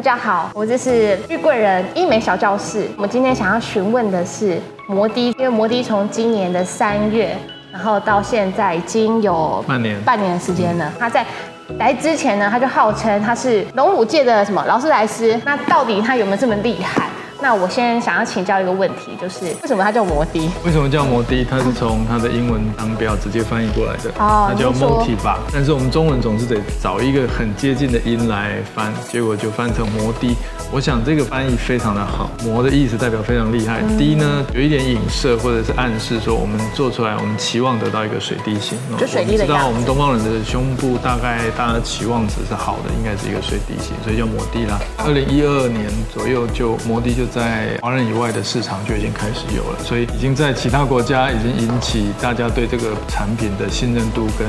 [0.00, 2.88] 大家好，我这是玉贵人医美小教室。
[2.96, 7.36] 我们今天想要询问的是摩的，因为摩的从今年的三月，
[7.70, 10.90] 然后到现在已经有半年半年的时间了。
[10.98, 11.22] 他在
[11.76, 15.38] 来之前呢，他就号称他是龙武界的什么劳斯莱斯。
[15.44, 17.10] 那到底他有没有这么厉害？
[17.42, 20.50] 那我先想要请教一个问题，就是为什么它叫摩的？
[20.64, 21.44] 为什么叫摩的？
[21.44, 25.38] 它是从它的英文商标直接翻译过来的，哦它叫你是说 multi 吧。
[25.52, 30.36] 但是我们中文总是得找一个很接近的音来翻，结果就翻成摩的。
[30.72, 38.78] 我想这个翻译非常的好，摩的意思代表非常厉害，嗯的呢有一点影射或者是暗示说我们做出来，我们期望得到一个水滴形。
[38.92, 44.78] 哦就水滴的知道我们东方人的胸部大概大家期望值是好的，应该是一个水滴形，所以叫摩的啦。
[44.98, 54.46] 二零一二年左右就摩的就在华人以外的市场就已经开始有了，所以已经在其他国家已经引起大家对这个产品的信任度跟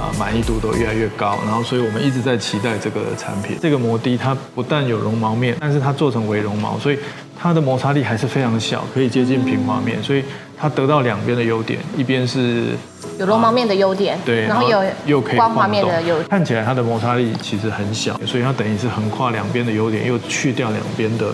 [0.00, 3.58] 啊满意度都越来越高，然后所以我们一直在期待这个产品。
[3.60, 6.98] 这个摩的它不但有绒毛面，但是它做成微绒毛，所以
[7.38, 10.24] 它的摩擦力还是非常小，可以接近平滑面，所以
[10.56, 12.70] 它得到两边的优点，一边是
[13.18, 16.28] 有绒毛面的优点，对，然后有又可以光滑面的优点。
[16.28, 21.26] 看起来它的摩擦力其实很小，所以它等于是横跨两边的优点，又去掉两边的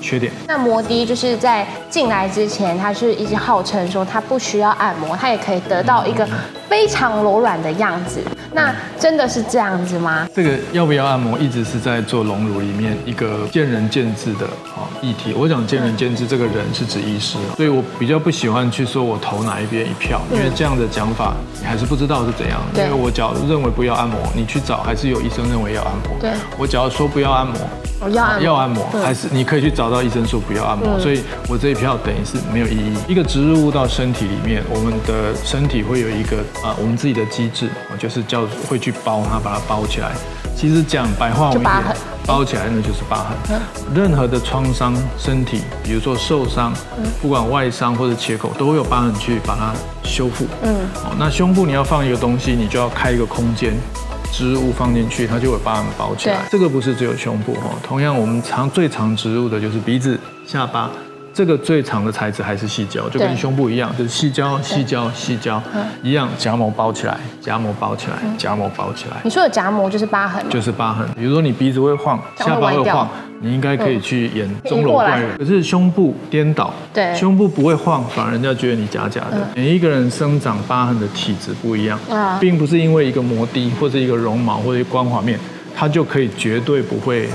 [0.00, 0.32] 缺点。
[0.46, 6.26] 那摩的就是在进来之前，他是一直号称说他不需要按摩，他也可以得到一个
[6.68, 8.20] 非常柔软的样子。
[8.52, 10.26] 那真的是这样子吗？
[10.34, 15.34] 这个要不要按摩，一直是在做隆乳里面一个见仁见智的啊议题。
[15.36, 22.58] 我讲见仁见智，这个人是指医师，所以我比较不喜欢去说我投哪一边一票，因为这样的讲法你还是不知道是怎样。
[22.74, 26.18] 因为我只要认为不要按摩，你去找还是有医生认为要按摩。
[26.18, 32.96] 对我只要说不要按摩，我要按摩要按摩，嗯还是你可以去找到医生说不要按摩，所以我这一票等于是没有意义。
[33.08, 40.12] 一个植入物到身体里面，我们的身体会有一个啊，我们自己的机制，啊就是叫会去包它，把它包起来。
[40.54, 41.94] 其实讲白话文一点就疤，
[42.26, 43.60] 包起来那就是疤痕。
[43.94, 46.72] 任何的创伤，身体，比如说受伤，
[47.20, 50.46] 不管外伤或者切口，都会有疤痕去把它修复。
[50.62, 50.74] 嗯，
[51.04, 53.74] 哦，那胸部你要放一个东西，你就要开一个空间。
[54.36, 56.46] 植入物放进去，它就会把我们包起来。
[56.50, 60.90] 这个不是只有胸部哦，同样我们常最常植入的就是鼻子、下巴。
[61.36, 65.62] 这个最长的材质还是细胶，就跟对胸部一样，就是细胶、细胶、细胶
[66.02, 69.18] 一样，夹膜包起来，夹膜包起来，夹膜包起来。
[69.22, 71.06] 你说的夹膜就是疤痕，就是疤痕。
[71.14, 73.06] 比如说你鼻子会晃，下巴会晃，
[73.42, 75.36] 你应该可以去演钟楼怪人。
[75.36, 79.46] 可是胸部颠倒，对胸部不会晃，反而人家觉得你假假的。
[79.54, 85.38] 每一个人生长疤痕的体质不一样啊，并不是因为一个膜的或者一个绒毛或者光滑面，
[85.76, 87.28] 它就可以绝对不会。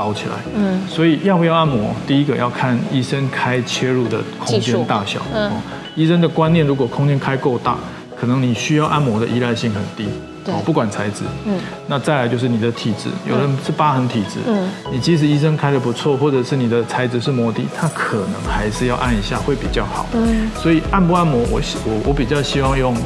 [0.00, 1.94] 包起来，嗯，所以要不要按摩？
[2.06, 5.52] 第一个要看医生开切入的空间大小，嗯哦，
[5.94, 7.76] 医生的观念如果空间开够大，
[8.18, 10.08] 可能你需要按摩的依赖性很低，
[10.42, 10.54] 对。
[10.54, 11.52] 哦，不管材质，嗯。
[11.54, 14.64] 嗯，那再来就是你的体质，有人是疤痕体质，嗯。
[14.64, 22.96] 嗯，你即使医生开的不错，或者是你的材质是磨底，它可能还是要按一下会比较好，嗯，所以按不按摩，我希我我比较希望用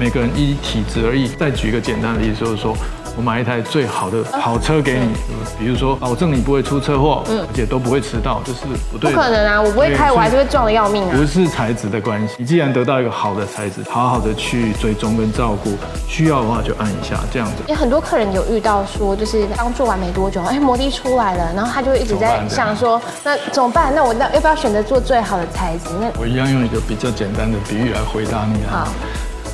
[0.00, 1.28] 每个人依体质而异。
[1.28, 2.74] 再举一个简单的例子，就是说。
[3.16, 5.12] 我买一台最好的好车给你，
[5.58, 8.60] 比如说保证你不会出车祸，嗯而且都不会迟到，这是
[8.90, 9.16] 不对的。
[9.16, 9.60] 不可能啊！
[9.60, 11.26] 我不会开，我还是会撞的要命啊不！
[11.26, 17.54] 是材质的关系，你既然得到一个好的材质，好好的去追踪跟照顾，需要的话就按一下，这样子。
[17.66, 23.92] 也很多客人有遇到说，就是刚做完没多久，哎，摩的出来了，然后他就一直在想说，那怎么办？
[23.92, 25.90] 那我那要不要选择做最好的材质？
[26.00, 28.88] 那我一样用一个比较简单的比喻来回答你啊好。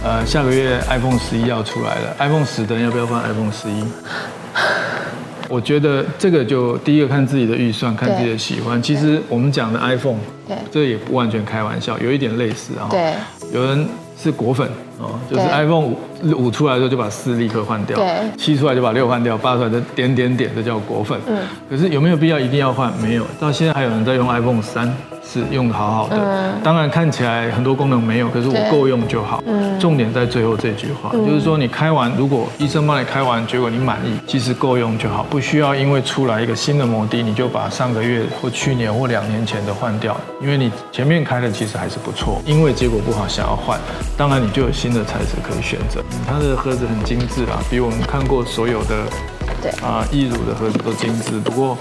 [0.05, 3.85] 呃，下个月 iPhone 十一要出来了，iPhone 十的人要不要换 iPhone 十一？
[5.49, 8.81] 我觉得这个就第一个看自己的预算，看自己的喜欢。
[8.81, 12.87] 其实我们讲的 iPhone，对这也不完全开玩笑，有一点类似啊。
[12.91, 13.15] 对，
[13.53, 13.89] 有人
[14.21, 14.69] 是果粉
[14.99, 15.97] 哦，就是 iPhone 五
[16.37, 18.07] 五出来的时候就把四立刻换掉，对
[18.37, 21.19] 七出来就把六换掉，八出来的点点点，这叫果粉。
[21.29, 22.93] 嗯可是有没有必要一定要换？
[22.99, 24.93] 没有，到现在还有人在用 iPhone 三，
[25.25, 26.17] 是用的好好的。
[26.19, 29.41] 嗯当然看起来很多功能没有，可是我够用就好。
[29.47, 43.79] 嗯重点在最后这句话，就是说你开完，如果医生帮你开完，结果你满意，其实够用就好，不需要因为出来一个新的摩的，你就把上个月或去年或两年前的换掉，因为你前面开的其实还是不错，因为结果不好想要换，
[44.17, 46.03] 当然你就有新的材质可以选择。
[46.27, 49.05] 它的盒子很精致啦，比我们看过所有的
[49.63, 51.77] 对啊易乳的盒子都精致，不过。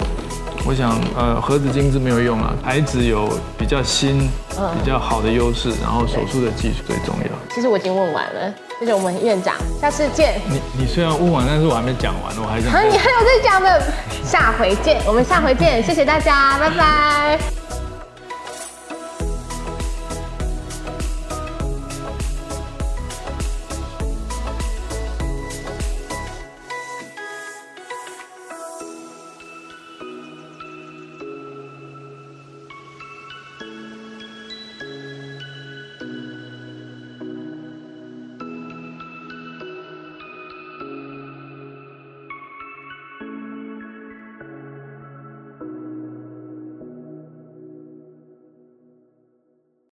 [0.68, 7.54] 我想，呃，盒子精致没有用啊，材质有比较新、比较好的优势，然后手术的技术最重要。
[7.54, 10.42] 其实我已经问完了，谢谢我们院长，下次见。
[10.50, 13.84] 你你虽然问完，但是我还没讲完，我还想啊，你还有在讲的，
[14.24, 17.55] 下回见，我们下回见，谢谢大家，拜拜。